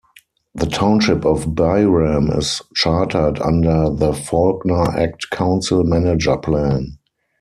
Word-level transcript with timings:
The 0.55 0.65
Township 0.65 1.25
of 1.25 1.53
Byram 1.53 2.31
is 2.31 2.63
chartered 2.73 3.37
under 3.39 3.91
the 3.91 4.13
Faulkner 4.13 4.97
Act 4.97 5.29
Council-Manager 5.29 6.37
plan. 6.37 6.97